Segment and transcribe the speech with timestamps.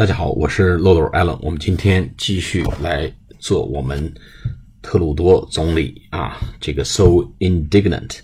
[0.00, 1.38] 大家好，我是漏斗 Allen。
[1.42, 4.10] 我们今天继续来做我们
[4.80, 7.04] 特鲁多总理啊这个 so
[7.38, 8.20] indignant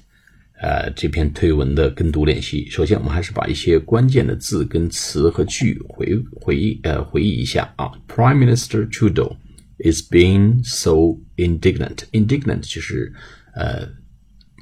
[0.62, 2.66] 呃这篇推文的跟读练习。
[2.70, 7.92] 首先，我们还是把一些关键的字跟词和句回回忆呃回忆一下啊。
[8.08, 9.36] Prime Minister Trudeau
[9.78, 11.96] is being so indignant.
[12.12, 13.12] Indignant 就是
[13.54, 13.86] 呃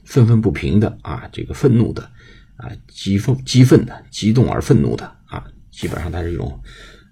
[0.04, 2.02] 愤愤不平的啊，这个愤怒的
[2.56, 6.60] 啊，激愤激愤的，激动而愤怒的啊，基本上它是一种。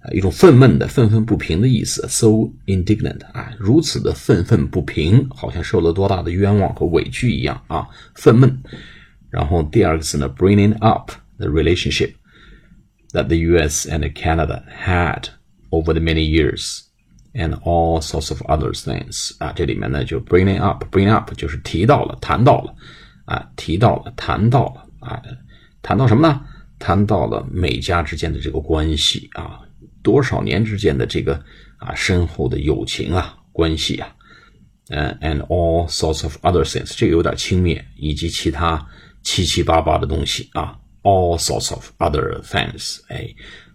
[0.02, 2.26] 啊，一种愤懑的、愤愤不平的意思，so
[2.66, 8.52] indignant 啊，如此的愤愤不平，好像受了多大的冤枉和委屈一样啊，愤懑。
[9.30, 12.12] 然后第二个词呢，bringing up the relationship
[13.12, 13.88] that the U.S.
[13.88, 15.28] and Canada had
[15.70, 16.80] over the many years
[17.32, 22.74] and all sorts of other things 啊，这里面呢就 bringing up，bring up 就是提到了、谈到了
[23.24, 25.22] 啊，提到了、谈到了啊，
[25.80, 26.40] 谈到什么呢？
[26.78, 29.60] 谈到了美加之间的这个关系啊。
[30.02, 31.34] 多少年之间的这个
[31.78, 34.14] 啊深厚的友情啊关系啊，
[34.88, 38.84] 嗯，and all sorts of other things，这个有点轻蔑，以及其他
[39.22, 43.28] 七七八八的东西啊，all sorts of other things，哎，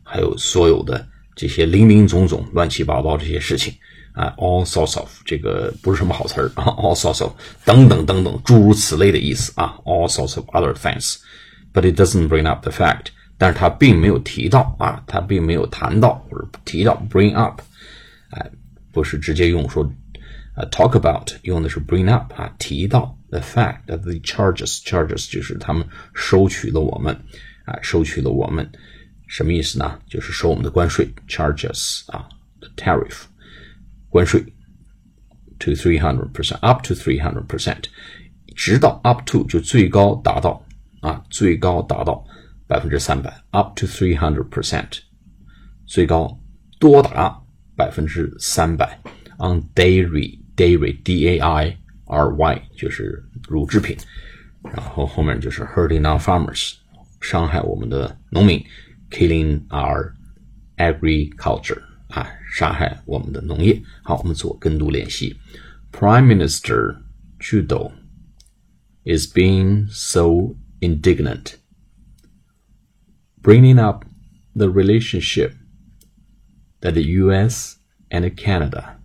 [0.03, 3.73] 还有所有的这些零零总总、乱七八糟这些事情
[4.13, 7.31] 啊，all sorts of 这个不是什么好词儿啊，all sorts of
[7.63, 13.07] 等等等等诸如此类的意思啊，all sorts of other things，but it doesn't bring up the fact。
[13.38, 17.61] 但是他并没有提到啊，他并没有谈到或者提到 bring up，
[18.31, 18.52] 哎，
[18.91, 19.83] 不是直接用说
[20.55, 27.15] 啊 talk about，用的是 bring up 啊，提到 the fact that the charges charges 就是他们收取了我们
[27.65, 28.67] 啊，收取了我们
[29.27, 29.99] 什么意思呢？
[30.08, 32.27] 就是收我们的关税 charges 啊
[32.59, 33.23] ，the tariff
[34.09, 34.41] 关税
[35.59, 37.83] to three hundred percent up to three hundred percent，
[38.55, 40.65] 直到 up to 就最高达到
[41.02, 42.25] 啊，最高达到。
[42.66, 44.98] 百分之三百，up to three hundred percent，
[45.86, 46.38] 最高
[46.78, 47.41] 多达
[47.77, 48.98] 百分之三百。
[49.38, 53.96] on dairy dairy d a i r y 就是乳制品，
[54.62, 56.74] 然后后面就是 hurting our farmers，
[57.20, 58.64] 伤害我们的农民，
[59.11, 60.12] killing our
[60.77, 63.83] agriculture 啊，杀害我们的农业。
[64.02, 65.36] 好，我们做跟读练习。
[65.90, 66.96] Prime Minister
[67.40, 67.90] Trudeau
[69.05, 71.55] is being so indignant
[73.47, 74.03] bringing up
[74.53, 75.53] the relationship
[76.81, 77.77] that the US
[78.11, 78.99] and Canada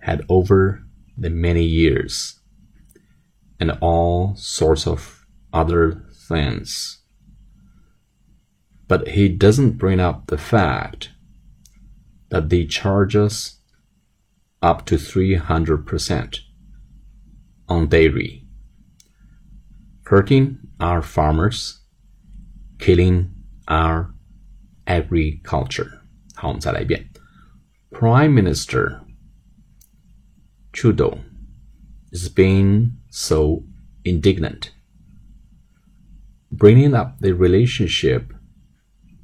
[0.00, 0.82] had over
[1.16, 2.40] the many years
[3.58, 7.00] and all sorts of other things.
[8.86, 11.08] But he doesn't bring up the fact
[12.28, 13.60] that they charge us
[14.60, 16.38] up to 300%
[17.66, 18.44] on dairy,
[20.04, 21.81] hurting our farmers
[22.81, 23.29] killing
[23.65, 24.13] our
[24.85, 26.01] agriculture.
[26.35, 27.09] 好，我们再来一遍。
[27.91, 29.01] Prime Minister
[30.71, 31.19] Trudeau
[32.11, 33.63] is being so
[34.03, 34.69] indignant,
[36.51, 38.33] bringing up the relationship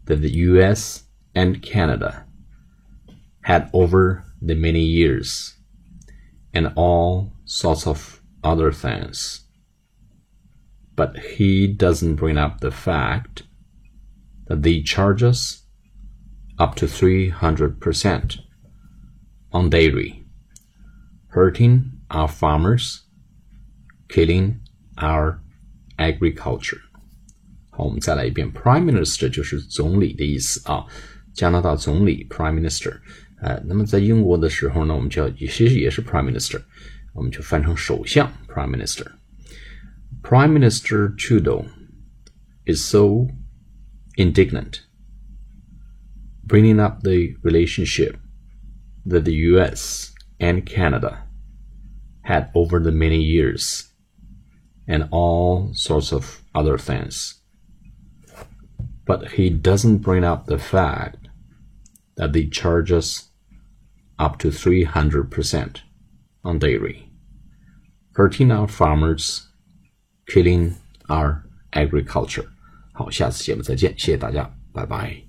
[0.05, 1.03] that the U.S.
[1.33, 2.25] and Canada
[3.43, 5.53] had over the many years,
[6.53, 9.41] and all sorts of other things.
[10.95, 13.43] But he doesn't bring up the fact
[14.47, 15.63] that they charge us
[16.57, 18.39] up to 300%
[19.51, 20.23] on dairy,
[21.29, 23.01] hurting our farmers,
[24.07, 24.59] killing
[24.97, 25.39] our
[25.97, 26.79] agriculture.
[27.71, 30.85] 好，我们再来一遍，Prime Minister 就是总理的意思啊，
[31.33, 32.99] 加拿大总理 Prime Minister。
[33.41, 36.61] 呃，那么在英国的时候呢，我们叫其实也是 Prime Minister，
[37.13, 41.65] 我们就翻成首相 Prime Minister。Prime Minister Trudeau
[42.65, 43.27] is so
[44.18, 44.82] indignant,
[46.44, 48.18] bringing up the relationship
[49.06, 51.22] that the US and Canada
[52.22, 53.92] had over the many years
[54.88, 57.40] and all sorts of other things.
[59.06, 61.28] But he doesn't bring up the fact
[62.16, 63.30] that they charge us
[64.18, 65.80] up to 300%
[66.44, 67.08] on dairy,
[68.14, 69.48] hurting our farmers,
[70.26, 70.74] killing
[71.08, 72.50] our agriculture.
[72.98, 74.42] 好，下次节目再见，谢谢大家，
[74.72, 75.27] 拜拜。